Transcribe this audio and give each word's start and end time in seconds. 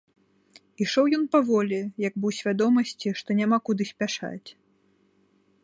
Ішоў 0.85 1.05
ён 1.17 1.25
паволі, 1.35 1.79
як 2.07 2.13
бы 2.19 2.25
ў 2.31 2.39
свядомасці, 2.39 3.09
што 3.21 3.29
няма 3.41 3.57
куды 3.69 3.83
спяшаць. 3.91 4.49